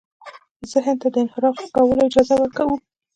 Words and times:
ذهن 0.71 0.95
ته 1.01 1.07
د 1.13 1.15
انحراف 1.23 1.57
کولو 1.75 2.01
اجازه 2.07 2.35
ورکوو. 2.37 2.75